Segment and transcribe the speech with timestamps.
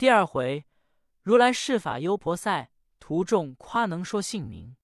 [0.00, 0.64] 第二回，
[1.20, 4.74] 如来释法优婆塞，徒众夸能说姓名。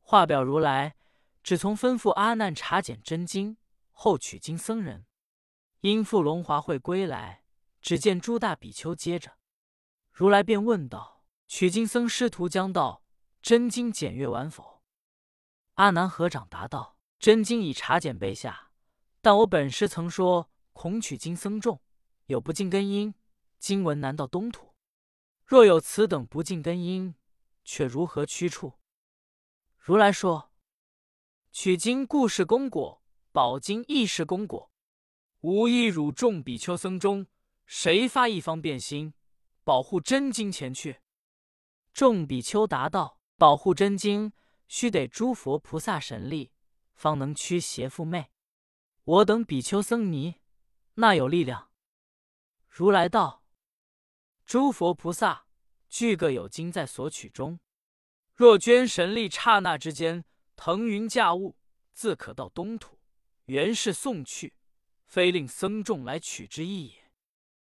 [0.00, 0.96] 话表如来
[1.42, 3.58] 只从吩咐阿难查检真经，
[3.90, 5.04] 后取经僧人。
[5.82, 7.42] 因复龙华会归来，
[7.82, 9.36] 只见诸大比丘接着，
[10.10, 13.02] 如来便问道：“取经僧师徒将到，
[13.42, 14.80] 真经检阅完否？”
[15.76, 18.70] 阿难合掌答道：“真经已查检备下，
[19.20, 21.78] 但我本师曾说，恐取经僧众
[22.28, 23.14] 有不尽根因，
[23.58, 24.74] 经文难到东土。
[25.44, 27.14] 若有此等不尽根因，
[27.64, 28.74] 却如何驱除？”
[29.78, 30.52] 如来说
[31.52, 34.70] ：“取经故是功果，保经亦是功果。”
[35.40, 37.28] 无一汝众比丘僧中，
[37.66, 39.14] 谁发一方便心，
[39.62, 41.00] 保护真经前去？
[41.92, 44.32] 众比丘答道：“保护真经，
[44.66, 46.50] 须得诸佛菩萨神力，
[46.94, 48.32] 方能驱邪附魅。
[49.04, 50.40] 我等比丘僧尼，
[50.94, 51.70] 那有力量？”
[52.68, 53.44] 如来道
[54.46, 55.46] ：“诸佛菩萨
[55.88, 57.58] 俱各有经在所取中，
[58.34, 61.56] 若捐神力，刹那之间腾云驾雾，
[61.92, 63.00] 自可到东土，
[63.46, 64.54] 原是送去。”
[65.06, 67.12] 非令僧众来取之意也。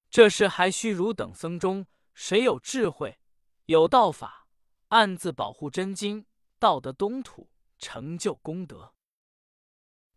[0.09, 3.19] 这事还需汝等僧中谁有智慧、
[3.65, 4.47] 有道法，
[4.89, 6.27] 暗自保护真经，
[6.59, 7.49] 到得东土，
[7.79, 8.93] 成就功德。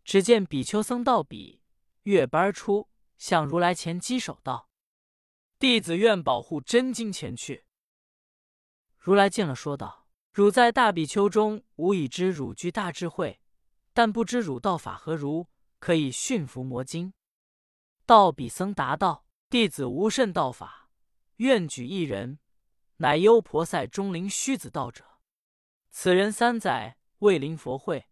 [0.03, 1.63] 只见比丘僧道比
[2.03, 4.66] 月班出，向如来前稽首道
[5.59, 7.65] ：“弟子愿保护真经前去。”
[8.97, 13.39] 如来见了，说道：“汝在大比丘中，吾已知汝具大智慧，
[13.93, 15.47] 但不知汝道法何如。”
[15.79, 17.13] 可以驯服魔经。
[18.07, 20.89] 道比僧答道：“弟子无甚道法，
[21.35, 22.39] 愿举一人，
[22.97, 25.05] 乃优婆塞钟灵虚子道者。
[25.91, 28.07] 此人三载未临佛会，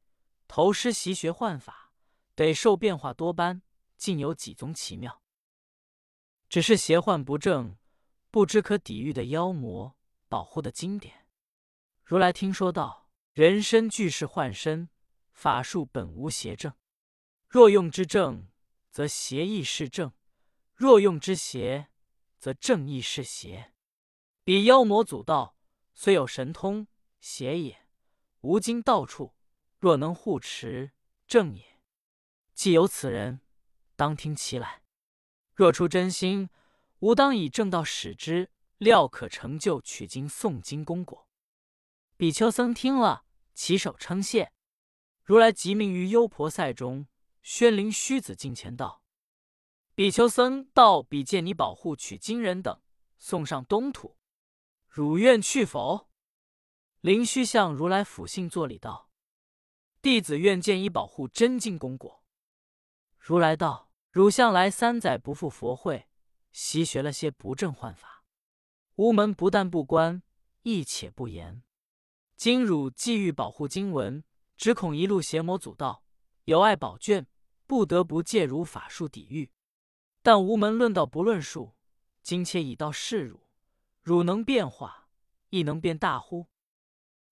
[0.48, 1.92] 头师习学幻法，
[2.36, 3.64] 得受变化多般，
[3.98, 5.24] 竟有几宗奇妙。
[6.56, 7.76] 只是邪幻不正，
[8.32, 9.98] 不知可抵御的妖魔，
[10.30, 11.28] 保护的经典。
[12.06, 14.88] 如来听说道：人身俱是幻身，
[15.34, 16.74] 法术本无邪正。”
[17.50, 18.48] 若用之正，
[18.90, 20.12] 则邪亦是正；
[20.74, 21.90] 若用之邪，
[22.40, 23.74] 则正亦是邪。
[24.46, 25.58] 彼妖魔阻道，
[25.94, 26.88] 虽有神通，
[27.20, 27.76] 邪也；
[28.40, 29.36] 无经道处，
[29.78, 30.94] 若能护持，
[31.28, 31.82] 正也。
[32.54, 33.42] 既有此人，
[33.98, 34.85] 当听其来。
[35.56, 36.50] 若出真心，
[37.00, 41.28] 吾当以正道使之，料可成就取经诵经功果。
[42.18, 44.52] 比丘僧听了，起手称谢。
[45.24, 47.08] 如来即命于优婆塞中。
[47.42, 49.04] 宣灵虚子近前道
[49.94, 52.82] ：“比丘僧道比见你保护取经人等，
[53.20, 54.18] 送上东土，
[54.88, 56.10] 汝愿去否？”
[57.02, 59.12] 灵虚向如来抚信作礼道
[60.02, 62.24] ：“弟子愿见以保护真经功果。”
[63.20, 63.85] 如来道
[64.16, 66.08] ：“汝向来三载不赴佛会，
[66.54, 68.24] 习学了些不正幻法，
[68.96, 70.24] 吾门不但不关，
[70.62, 71.62] 亦且不严。
[72.38, 74.24] 今汝既欲保护经文，
[74.56, 76.06] 只恐一路邪魔阻道，
[76.46, 77.28] 有碍宝卷。”
[77.68, 79.52] 不得不借汝法术抵御，
[80.22, 81.76] 但无门论道不论术，
[82.22, 83.50] 今且以道示汝，
[84.02, 85.10] 汝能变化，
[85.50, 86.48] 亦能变大乎？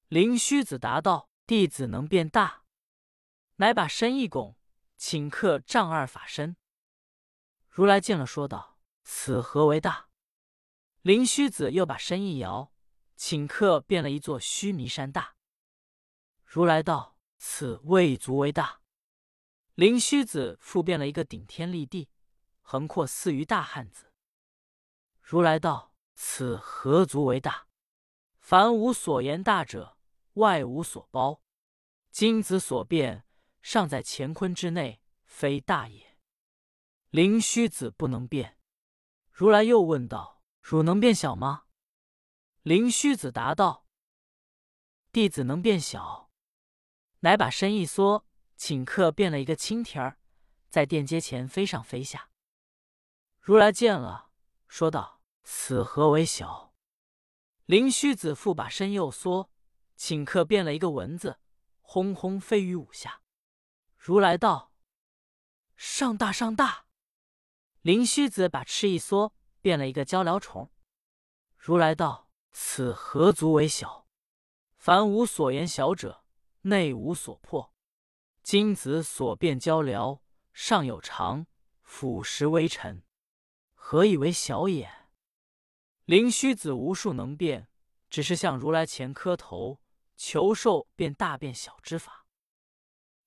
[0.09, 2.63] 灵虚子答道：“弟子能变大。”
[3.57, 4.57] 乃把身一拱，
[4.97, 6.57] 顷刻丈二法身。
[7.75, 10.09] 如来见了，说道：“此何为大？”
[11.01, 12.72] 灵虚子又把身一摇，
[13.17, 15.34] 顷刻变了一座须弥山大。
[16.45, 18.81] 如来道：“此未足为大。”
[19.73, 22.12] 灵虚子复变了一个顶天立地、
[22.62, 24.13] 横阔似于大汉子。
[25.19, 27.67] 如来道：“此何足为大？
[28.39, 29.97] 凡无所言大者，
[30.33, 31.41] 外无所包。
[32.12, 33.25] 今子所变，
[33.63, 36.12] 尚在乾坤之内，非大也。
[37.13, 38.57] 灵虚子不能变。”
[39.31, 41.66] 如来又问道：“汝能变小吗？”
[42.63, 43.85] 灵虚子答道
[45.13, 46.31] ：“弟子能变小。”
[47.22, 48.25] 乃把身一缩。
[48.57, 50.18] 顷刻变了一个青天儿，
[50.69, 52.29] 在殿阶前飞上飞下。
[53.40, 54.31] 如来见了，
[54.68, 56.74] 说道：“此何为小？”
[57.66, 59.51] 灵虚子复把身又缩，
[59.98, 61.39] 顷刻变了一个蚊子，
[61.81, 63.21] 轰轰飞于五下。
[63.98, 64.71] 如来道
[65.75, 66.82] ：“上大上大！”
[67.83, 70.71] 灵虚子把翅一缩，变了一个鹪鹩虫。
[71.57, 74.07] 如来道：“此何足为小？
[74.77, 76.24] 凡无所言小者，
[76.62, 77.74] 内无所破。”
[78.41, 80.21] 今子所变交辽，
[80.53, 81.45] 上有长，
[81.81, 83.03] 俯拾微尘，
[83.74, 84.89] 何以为小也？
[86.06, 87.68] 灵虚子无数能变，
[88.09, 89.81] 只是向如来前磕头
[90.15, 92.25] 求受变大变小之法。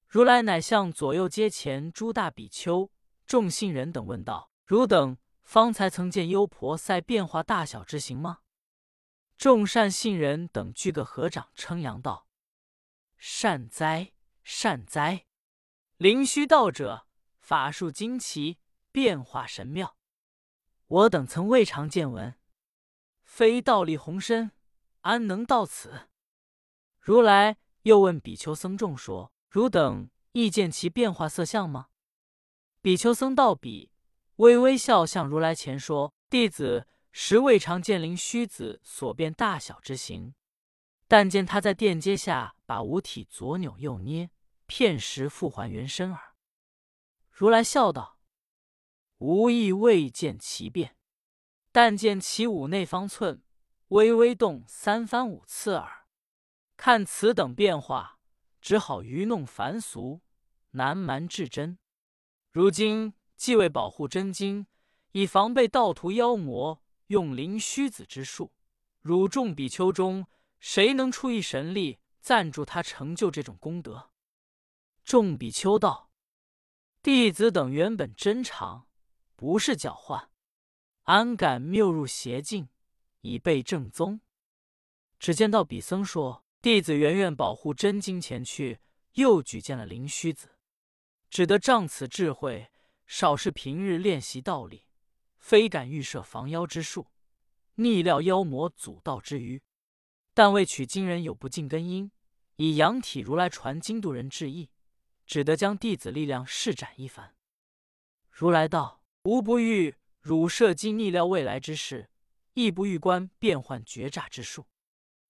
[0.07, 2.91] 如来乃向左右阶前诸大比丘、
[3.27, 8.39] 众信人等问道：“汝等方才曾见幽婆塞变化大小之形吗？”
[9.37, 12.29] 众善信人等俱个合掌称扬道
[13.19, 14.13] ：“善哉，
[14.45, 15.27] 善哉！
[15.97, 17.07] 灵虚道者
[17.41, 18.59] 法术惊奇，
[18.93, 19.97] 变化神妙，
[20.87, 22.35] 我等曾未尝见闻。
[23.25, 24.53] 非道力宏深，
[25.01, 26.09] 安能到此？”
[27.01, 31.89] 如来又问比丘僧众说：“汝等亦见其变化色相吗？”
[32.87, 33.91] 比丘僧道比
[34.37, 40.37] 微微笑，向如来前说：“弟子。”实未尝见灵虚子所变大小之形，
[41.09, 44.31] 但见他在殿阶下把五体左扭右捏，
[44.67, 46.37] 片时复还原身耳。
[47.29, 48.21] 如来笑道
[49.19, 50.97] ：“吾亦未见其变，
[51.73, 53.43] 但见其五内方寸
[53.89, 56.07] 微微动三番五次耳。
[56.77, 58.21] 看此等变化，
[58.61, 60.21] 只好愚弄凡俗，
[60.71, 61.79] 难瞒至真。
[62.57, 64.67] 如今既为保护真经，
[65.13, 68.51] 以防备盗徒妖魔。”用灵虚子之术，
[69.03, 70.27] 汝众比丘中
[70.59, 74.09] 谁能出一神力赞助他成就这种功德？
[75.05, 76.11] 众比丘道
[77.03, 78.87] ：“弟子等原本真常，
[79.37, 80.31] 不是狡幻，
[81.03, 82.71] 安敢谬入邪境，
[83.21, 84.23] 以备正宗？”
[85.21, 88.81] 只见到比僧说：“弟子原愿保护真经前去，
[89.13, 90.56] 又举荐了灵虚子，
[91.29, 92.71] 只得仗此智慧，
[93.07, 94.85] 少是平日练习道理。”
[95.39, 97.07] 非敢预设防妖之术，
[97.77, 99.63] 逆料妖魔阻道之余，
[100.35, 102.11] 但为取经人有不尽根因，
[102.57, 104.71] 以阳体如来传经度人之意，
[105.25, 107.37] 只得将弟子力量施展一番。
[108.29, 112.11] 如来道：“吾不欲汝设机逆料未来之事，
[112.55, 114.67] 亦不欲观变幻绝诈之术，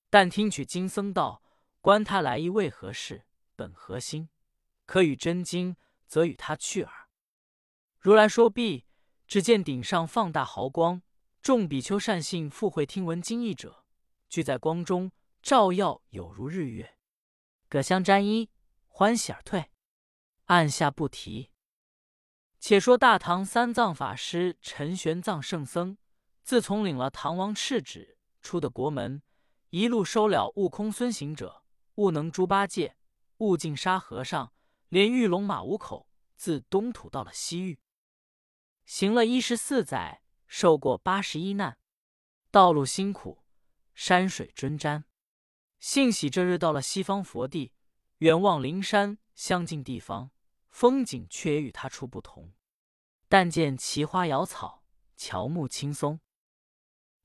[0.08, 1.42] 但听取经僧道，
[1.82, 4.30] 观他来意为何事，本何心，
[4.86, 5.76] 可与真经，
[6.06, 6.92] 则与他去耳。”
[8.00, 8.84] 如来说毕。
[9.28, 11.02] 只见顶上放大毫光，
[11.42, 13.84] 众比丘善信复会听闻经义者，
[14.28, 15.10] 聚在光中，
[15.42, 16.96] 照耀有如日月。
[17.68, 18.48] 葛香沾衣，
[18.86, 19.72] 欢喜而退。
[20.44, 21.50] 按下不提。
[22.60, 25.98] 且说大唐三藏法师陈玄奘圣僧，
[26.44, 29.20] 自从领了唐王敕旨，出的国门，
[29.70, 31.64] 一路收了悟空孙行者、
[31.96, 32.96] 悟能猪八戒、
[33.38, 34.52] 悟净沙和尚，
[34.88, 37.80] 连玉龙马五口，自东土到了西域。
[38.84, 41.78] 行了一十四载，受过八十一难，
[42.50, 43.44] 道路辛苦，
[43.94, 45.04] 山水尊瞻。
[45.80, 47.72] 幸喜这日到了西方佛地，
[48.18, 50.30] 远望灵山相近地方，
[50.68, 52.52] 风景却也与他处不同。
[53.28, 54.84] 但见奇花瑶草，
[55.16, 56.20] 乔木青松，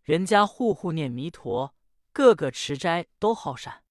[0.01, 1.75] 人家户户念弥陀，
[2.11, 3.83] 个个持斋都好善。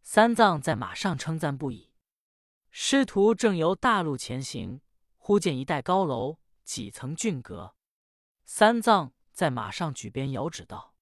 [0.00, 1.93] 三藏在马上称赞不已。
[2.76, 4.80] 师徒正由大路前行，
[5.16, 6.40] 忽见一带高楼。
[6.64, 7.76] 几层峻阁，
[8.44, 10.96] 三藏在马上举鞭遥指道：“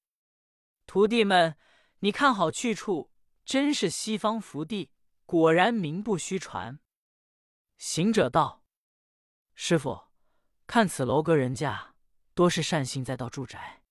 [0.87, 1.57] 徒弟们，
[2.01, 3.11] 你看好去处，
[3.47, 4.91] 真是西方福地，
[5.25, 6.79] 果然名不虚传。”
[7.79, 8.65] 行者道
[9.55, 10.09] ：“师傅，
[10.67, 11.95] 看此楼阁人家，
[12.35, 13.83] 多是善信在道住宅。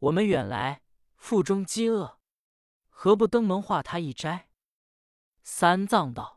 [0.00, 0.82] 我们远来，
[1.14, 2.18] 腹中饥饿，
[2.90, 4.50] 何不登门化他一斋？”
[5.42, 6.35] 三藏道：“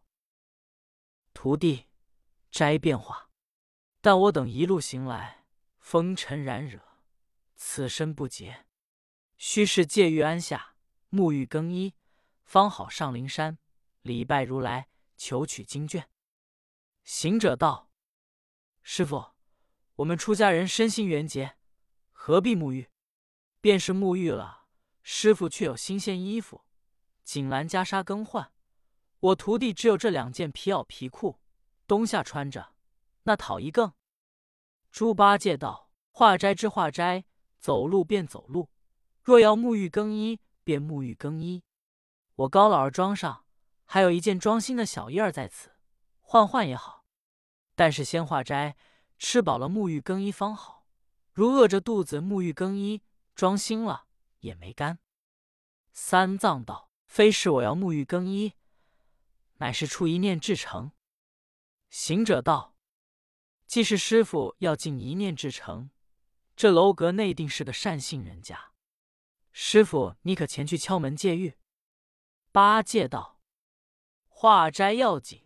[1.34, 1.88] 徒弟，
[2.52, 3.30] 斋变化。”
[4.02, 5.46] 但我等一路行来，
[5.78, 6.80] 风尘染惹，
[7.56, 8.66] 此身不洁，
[9.36, 10.76] 须是戒欲安下，
[11.10, 11.96] 沐浴更衣，
[12.46, 13.58] 方好上灵山
[14.02, 16.10] 礼拜如来，求取经卷。
[17.04, 17.92] 行者道
[18.82, 19.34] ：“师傅，
[19.96, 21.58] 我们出家人身心缘洁，
[22.12, 22.90] 何必沐浴？
[23.60, 24.68] 便是沐浴了，
[25.04, 26.64] 师傅却有新鲜衣服，
[27.26, 28.54] 锦兰袈裟更换。
[29.20, 31.40] 我徒弟只有这两件皮袄皮裤，
[31.88, 32.74] 冬夏穿着。”
[33.24, 33.94] 那讨一更。
[34.92, 37.26] 猪八戒道：“化斋之化斋，
[37.60, 38.70] 走路便走路；
[39.22, 41.64] 若要沐浴更衣，便沐浴更衣。
[42.36, 43.46] 我高老儿庄上，
[43.86, 45.76] 还有一件装新的小衣儿在此，
[46.22, 47.06] 换换也好。
[47.76, 48.76] 但是先化斋，
[49.18, 50.88] 吃饱了沐浴更衣方好。
[51.34, 53.04] 如饿着肚子沐浴更衣，
[53.36, 54.06] 装新了
[54.40, 55.00] 也没干。”
[55.92, 58.54] 三藏道：“非是我要沐浴更衣，
[59.60, 60.92] 乃是出一念至诚。”
[61.90, 62.76] 行者道。
[63.66, 65.92] 既是师傅要尽一念至诚，
[66.56, 68.72] 这楼阁内定是个善信人家。
[69.52, 71.56] 师傅，你可前去敲门借玉？
[72.52, 73.40] 八戒道
[74.26, 75.46] ：“化斋要紧。”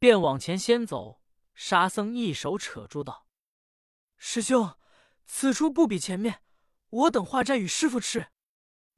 [0.00, 1.22] 便往前先走。
[1.54, 3.28] 沙僧一手扯住道
[4.18, 4.76] ：“师兄，
[5.24, 6.42] 此处不比前面，
[6.88, 8.32] 我等化斋与师傅吃。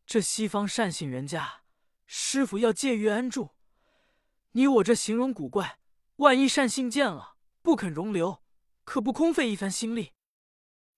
[0.07, 1.65] 这西方善信人家，
[2.07, 3.55] 师傅要借玉安住。
[4.55, 5.79] 你我这形容古怪，
[6.17, 7.33] 万一善信见了。”
[7.65, 8.43] 不肯容留，
[8.85, 10.13] 可不空费一番心力。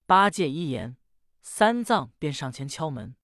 [0.05, 0.97] 八戒一言，
[1.41, 3.15] 三藏便上前敲门。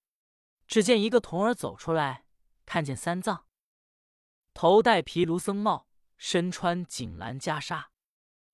[0.68, 2.24] 只见一个童儿走出来，
[2.64, 3.46] 看见三藏，
[4.54, 7.86] 头戴毗卢僧帽，身穿锦蓝袈裟，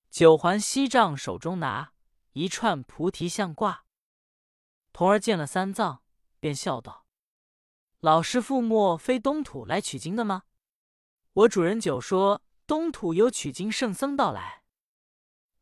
[0.09, 1.93] 九环锡杖手中拿，
[2.33, 3.85] 一串菩提像挂。
[4.91, 6.01] 童儿见了三藏，
[6.39, 7.05] 便笑道
[8.01, 10.45] ：“老师父莫非东土来取经的吗？
[11.39, 14.63] 我主人久说东土有取经圣僧到来。”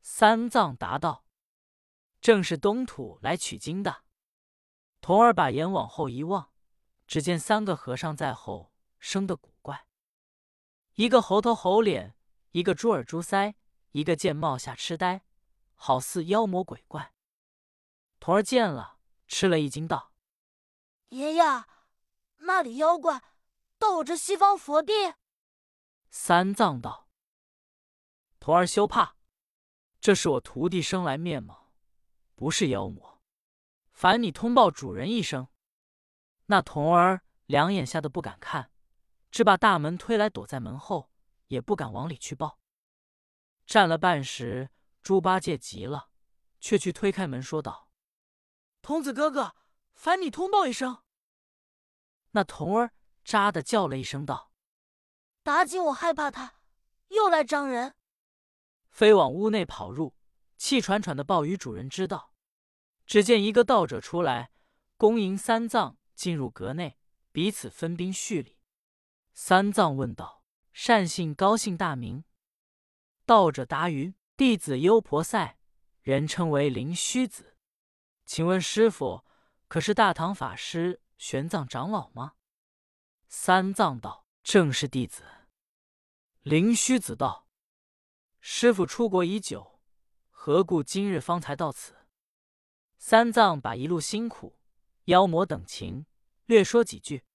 [0.02, 1.26] 三藏答道。
[2.20, 4.04] 正是东土来取经的。
[5.02, 6.52] 童儿把眼往后一望，
[7.06, 9.88] 只见三个和尚在后，生得古怪。
[10.96, 12.18] 一个猴头猴脸，
[12.52, 13.54] 一个猪耳猪腮，
[13.92, 15.22] 一个见帽下痴呆，
[15.76, 17.14] 好似妖魔鬼怪。
[18.20, 20.12] 童儿见了，吃了一惊，道
[21.10, 21.44] ：“爷爷，
[22.38, 23.22] 那里妖怪
[23.78, 25.14] 斗着西方佛地？”
[26.20, 27.08] 三藏道
[28.42, 29.16] ：“童儿休怕，
[30.02, 31.72] 这是我徒弟生来面貌。”
[32.36, 33.22] 不是妖魔，
[33.92, 35.48] 烦你通报主人一声。
[36.48, 38.72] 那童儿两眼吓得不敢看，
[39.30, 41.12] 只把大门推来，躲在门后，
[41.48, 42.60] 也不敢往里去报。
[43.68, 44.72] 站了半时，
[45.04, 46.10] 猪八戒急了，
[46.60, 47.92] 却去推开门，说道
[48.82, 49.56] ：“童子哥哥，
[49.94, 51.04] 烦你通报一声。”
[52.32, 52.92] 那童儿
[53.24, 54.47] 扎的叫了一声，道
[55.48, 56.56] ：“妲己，我害怕他
[57.08, 57.96] 又来张人。”
[58.92, 60.16] 飞往屋内跑入。
[60.58, 62.34] 气喘喘的报与主人知道，
[63.06, 64.50] 只见一个道者出来，
[64.98, 66.98] 恭迎三藏进入阁内，
[67.32, 68.58] 彼此分宾叙礼。
[69.34, 72.24] 三藏问道：“善信高姓大名？”
[73.24, 75.60] 道者答云：“弟子优婆塞，
[76.02, 77.56] 人称为灵虚子。
[78.26, 79.24] 请问师傅，
[79.68, 82.34] 可是大唐法师玄奘长老吗？”
[83.30, 85.24] 三藏道：“正是弟子。”
[86.50, 87.46] 灵虚子道
[88.40, 89.82] ：“师傅出国已久。”
[90.32, 92.08] 何故今日方才到此？
[92.98, 94.58] 三藏把一路辛苦、
[95.06, 96.06] 妖魔等情
[96.46, 97.26] 略说几句，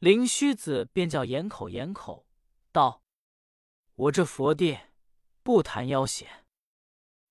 [0.00, 2.26] 灵虚子便叫掩口掩口，
[2.72, 3.04] 道
[3.94, 4.76] ：“我这佛弟
[5.44, 6.44] 不谈妖邪。”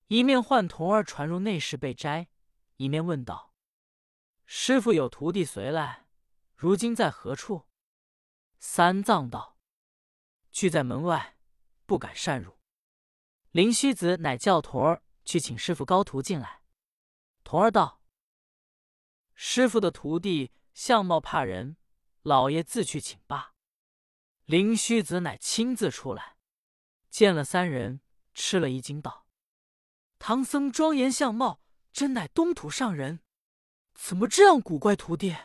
[0.08, 2.28] 一面唤童儿传入内室被斋，
[2.76, 3.52] 一面问道
[4.46, 6.06] ：“师傅有徒弟随来，
[6.56, 7.66] 如今在何处？”
[8.58, 9.58] 三藏道
[10.50, 11.36] ：“聚在门外，
[11.86, 12.58] 不敢擅入。”
[13.52, 15.02] 灵虚子乃叫童儿。
[15.22, 16.62] 去请师傅高徒进来。
[17.44, 18.02] 童儿道
[19.34, 21.76] ：“师傅的徒弟相貌怕人，
[22.22, 23.54] 老爷自去请罢。”
[24.46, 26.36] 灵虚子乃亲自出来，
[27.10, 28.00] 见了三人，
[28.34, 29.28] 吃了一惊，道
[30.18, 31.60] ：“唐僧庄严相貌，
[31.92, 33.20] 真乃东土上人，
[33.94, 35.36] 怎么这样古怪徒弟？”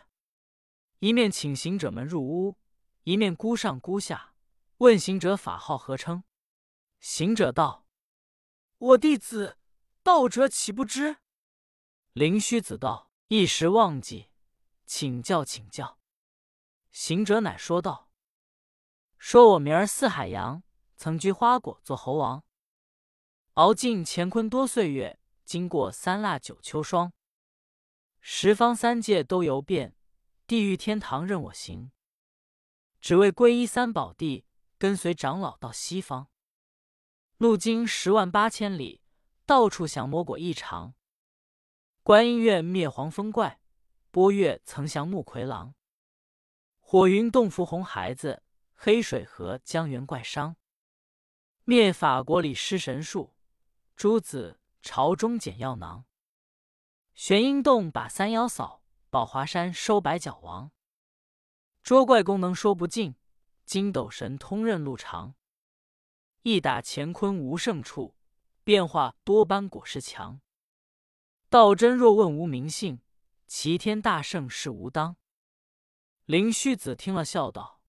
[0.99, 2.57] 一面请行者们入屋，
[3.03, 4.33] 一面孤上孤下，
[4.77, 6.23] 问行者法号何称。
[6.99, 7.87] 行者道
[8.77, 9.57] ：“我弟子。”
[10.03, 11.17] 道者岂不知？
[12.13, 14.29] 灵虚子道：“一时忘记，
[14.85, 15.99] 请教请教。”
[16.91, 18.11] 行者乃说道
[19.17, 20.61] ：“说我名儿四海洋，
[20.95, 22.43] 曾居花果做猴王，
[23.53, 27.11] 熬尽乾坤多岁月，经过三腊九秋霜，
[28.21, 29.95] 十方三界都游遍，
[30.45, 31.91] 地狱天堂任我行，
[33.01, 34.44] 只为皈依三宝地，
[34.77, 36.29] 跟随长老到西方，
[37.37, 39.01] 路经十万八千里。”
[39.47, 40.95] 到处降魔果异常，
[42.01, 43.59] 观音院灭黄风怪，
[44.09, 45.75] 波月曾降木魁狼，
[46.79, 48.41] 火云洞伏红孩子，
[48.73, 50.55] 黑水河江源怪商，
[51.63, 53.35] 灭法国里施神术，
[53.95, 56.05] 诸子朝中捡药囊，
[57.13, 60.71] 玄阴洞把三妖扫，宝华山收百角王，
[61.83, 63.13] 捉怪功能说不尽，
[63.65, 65.35] 筋斗神通任路长，
[66.43, 68.15] 一打乾坤无胜处。
[68.63, 70.41] 变化多般果实强，
[71.49, 72.99] 道真若问无名姓，
[73.45, 75.17] 齐天大圣是无当。
[76.25, 77.83] 灵虚子听了，笑道：“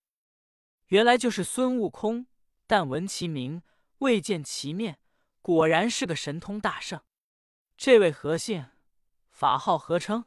[0.88, 2.26] 原来就是孙悟空，
[2.66, 3.62] 但闻其名，
[4.00, 5.00] 未见其面，
[5.40, 7.00] 果然是个神通大圣。
[7.78, 8.66] 这位何姓？
[9.30, 10.26] 法号何称？”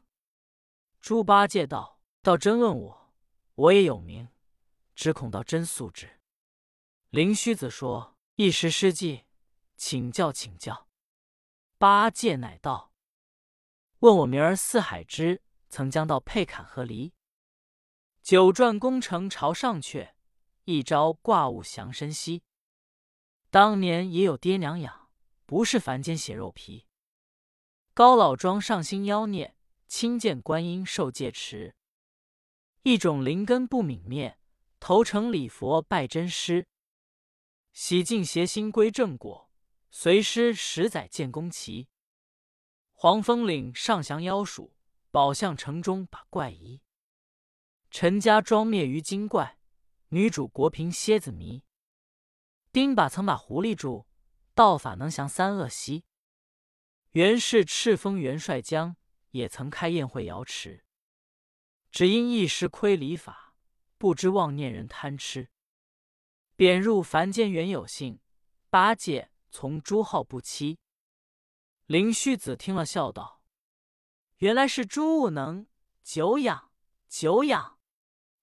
[1.00, 3.14] 猪八戒道：“道真问我，
[3.54, 4.30] 我也有名，
[5.00, 6.20] 只恐道真素质。”
[7.08, 9.24] 灵虚子说：“一时失计。”
[9.74, 10.90] 请教，请教。
[11.78, 12.92] 八戒乃道
[14.00, 15.40] ：“问我名儿四海之，
[15.70, 17.14] 曾将到佩坎和离。
[18.22, 20.12] 九转功成朝上阙，
[20.64, 22.42] 一朝挂物降身息。
[23.48, 25.10] 当年也有爹娘养，
[25.46, 26.86] 不是凡间血肉皮。
[27.94, 29.56] 高老庄上心妖孽，
[29.88, 31.74] 亲见观音受戒持。
[32.82, 34.38] 一种灵根不泯灭，
[34.80, 36.66] 投诚礼佛拜真师，
[37.72, 39.48] 洗净邪心归正果。”
[39.92, 41.88] 随师十载建功旗，
[42.92, 44.76] 黄风岭上降妖鼠，
[45.10, 46.80] 宝象城中把怪移。
[47.90, 49.58] 陈家庄灭于精怪，
[50.10, 51.64] 女主国平蝎子迷。
[52.70, 54.06] 丁把曾把狐狸住，
[54.54, 56.04] 道法能降三恶习。
[57.10, 58.94] 袁氏赤峰元帅将，
[59.32, 60.84] 也曾开宴会瑶池。
[61.90, 63.49] 只因一时亏礼法，
[64.00, 65.50] 不知妄念人贪吃。
[66.56, 68.18] 贬入凡间原有幸，
[68.70, 70.78] 八戒从诸号不欺。
[71.84, 73.42] 灵虚子听了，笑道
[74.40, 75.66] ：“原来是朱悟能，
[76.02, 76.72] 久仰
[77.08, 77.78] 久仰，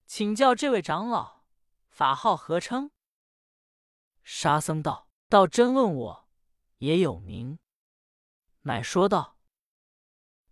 [0.05, 1.43] 请教这位长老，
[1.89, 2.91] 法号何称？”
[4.21, 6.29] 沙僧道：“道真问我，
[6.77, 7.57] 也有名。”
[8.61, 9.39] 乃说道：“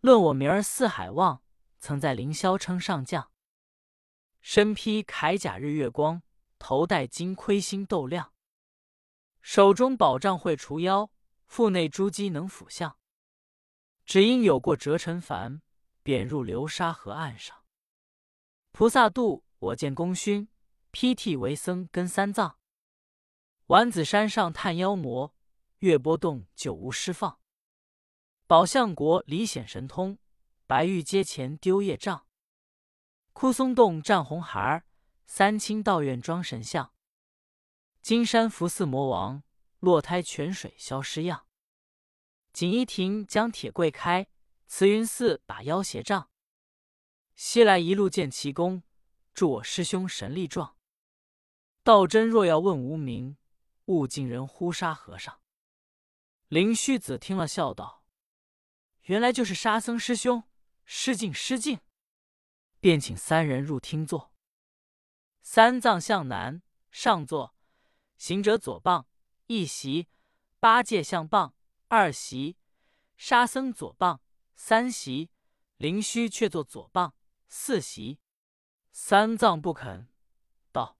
[0.01, 1.43] 论我名儿四海望，
[1.77, 3.31] 曾在凌霄称上将，
[4.47, 6.21] 身披铠甲日月光，
[6.59, 8.31] 头戴金盔星斗亮，
[9.41, 11.09] 手中宝杖会除妖。”
[11.47, 12.95] 腹内珠玑能抚相，
[14.05, 15.63] 只因有过折尘凡，
[16.03, 17.57] 贬入流沙河岸上。
[18.71, 20.47] 菩萨渡我见功勋，
[20.91, 22.59] 披剃为僧跟三藏。
[23.67, 25.35] 丸子山上探妖魔，
[25.79, 27.39] 月波洞救无释放。
[28.45, 30.19] 宝象国李显神通，
[30.67, 32.24] 白玉阶前丢业障。
[33.35, 34.85] 枯松洞战红孩儿，
[35.25, 36.93] 三清道院装神像。
[38.01, 39.43] 金山福寺魔王。
[39.81, 41.45] 落胎泉水消失样，
[42.53, 44.25] 锦衣亭将铁柜开，
[44.65, 46.29] 慈云寺把妖邪障。
[47.35, 48.81] 西来一路见奇功，
[49.33, 50.77] 助我师兄神力壮。
[51.83, 53.37] 道真若要问无名，
[53.85, 55.39] 悟净人呼沙和尚。
[56.47, 58.05] 灵虚子听了，笑道
[59.03, 60.45] ：“原来就是沙僧师兄，
[60.85, 61.79] 失敬失敬。”
[62.79, 64.33] 便请三人入厅坐。
[65.41, 67.55] 三藏向南上座，
[68.17, 69.07] 行者左傍。
[69.47, 70.07] 一席，
[70.59, 71.53] 八戒向傍；
[71.87, 72.57] 二席，
[73.15, 74.21] 沙僧左傍；
[74.55, 75.29] 三席，
[75.77, 77.11] 灵虚却坐左傍；
[77.47, 78.19] 四席，
[78.91, 80.07] 三藏不肯，
[80.71, 80.97] 道：“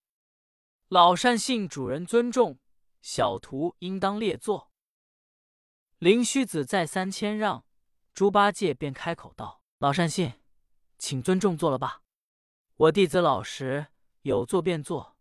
[0.90, 2.60] 老善信主人尊重，
[3.02, 4.72] 小徒应当列坐。”
[5.98, 7.66] 灵虚子再三谦让，
[8.14, 10.34] 猪八戒便开口道：“老善信，
[10.98, 12.02] 请尊重坐了吧。
[12.76, 13.88] 我弟子老实，
[14.22, 15.18] 有坐便坐，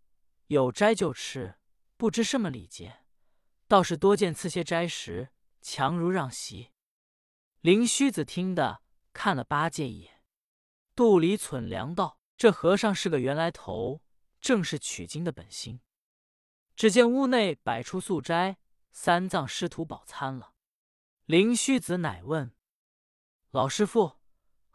[0.48, 1.58] 有斋就吃，
[1.96, 3.00] 不知什么礼节。”
[3.66, 5.30] 倒是多见赐些斋食，
[5.62, 6.72] 强如让席。
[7.60, 8.82] 灵虚子听得，
[9.12, 10.22] 看了八戒一眼，
[10.94, 14.02] 肚里忖量道：“这和尚是个原来头，
[14.40, 15.80] 正是取经的本心。”
[16.76, 18.58] 只见屋内摆出素斋，
[18.92, 20.52] 三藏师徒饱餐了。
[21.24, 22.54] 灵虚子乃问
[23.50, 24.20] ：“老师傅，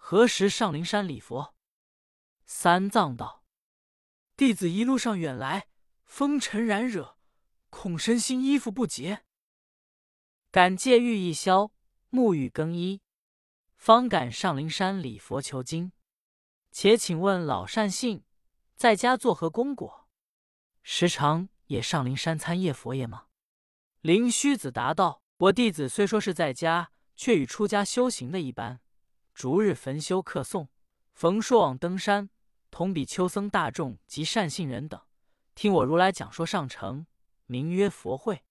[0.01, 1.53] 何时上灵山礼佛？”
[2.47, 3.43] 三藏道
[4.35, 5.67] ：“弟子一路上远来，
[6.05, 7.17] 风尘染惹。”
[7.71, 9.23] 恐身心衣服不洁，
[10.49, 11.71] 敢借玉一消，
[12.09, 13.03] 沐浴更衣，
[13.77, 15.91] 方敢上灵山礼佛求经。
[16.71, 18.23] 且请问老善信，
[18.75, 20.09] 在家作何功果？
[20.81, 23.27] 时常也上灵山参谒佛爷吗？
[24.01, 28.81] 灵虚子答道：“我弟子虽说是在家，却与出家修行的一般，
[29.39, 30.67] 逐日焚修客诵，
[31.13, 32.29] 逢朔往登山，
[32.69, 35.01] 同比丘僧大众及善信人等，
[35.55, 37.07] 听我如来讲说上乘。”
[37.47, 38.43] 名曰佛会，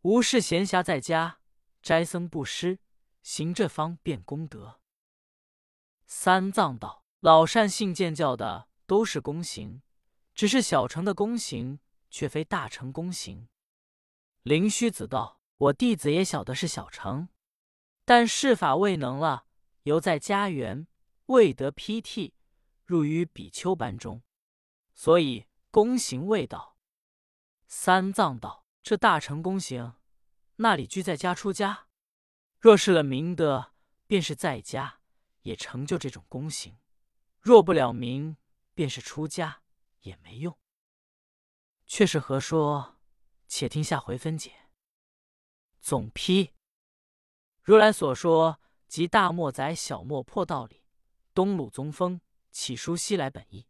[0.00, 1.40] 无事闲暇在家
[1.82, 2.78] 斋僧布施，
[3.22, 4.80] 行这方便功德。
[6.06, 9.82] 三藏道：“老善信见教的都是功行，
[10.34, 13.48] 只是小乘的功行，却非大乘功行。”
[14.40, 17.28] 灵虚子道：“我弟子也晓得是小乘，
[18.06, 19.43] 但事法未能了，
[19.84, 20.86] 犹在家园，
[21.26, 22.34] 未得披剃，
[22.84, 24.22] 入于比丘班中，
[24.92, 26.76] 所以功行未到。”
[27.66, 29.94] 三藏道：“这大成功行，
[30.56, 31.88] 那里居在家出家？
[32.58, 33.72] 若是了明德，
[34.06, 35.00] 便是在家
[35.42, 36.74] 也成就这种功行；
[37.40, 38.36] 若不了明，
[38.74, 39.62] 便是出家
[40.00, 40.58] 也没用。
[41.86, 42.98] 却是何说？
[43.46, 44.70] 且听下回分解。
[45.80, 46.54] 总批：
[47.62, 48.58] 如来所说，
[48.94, 50.84] 即大漠载小漠破道理，
[51.34, 52.20] 东鲁宗风
[52.52, 53.66] 起书西来本意。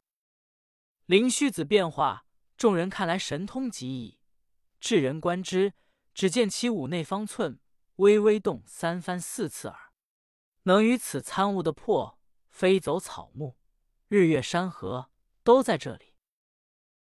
[1.06, 2.26] 灵虚子变化。”
[2.58, 4.20] 众人看来神通极矣，
[4.78, 5.72] 至人观之，
[6.12, 7.58] 只见其五内方寸，
[7.96, 9.94] 微微动三番四次耳。
[10.64, 12.18] 能与此参悟的破，
[12.50, 13.56] 飞走草木、
[14.08, 15.10] 日月山河，
[15.42, 16.13] 都在这里。